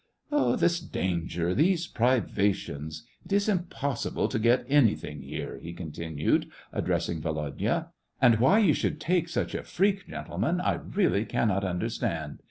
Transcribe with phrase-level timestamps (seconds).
[0.57, 7.89] "This danger, these privations, it is impossible to get anything here,*' he continued, addressing Volodya."
[8.19, 12.39] And why you should take such a freak, gentlemen, I really cannot understand.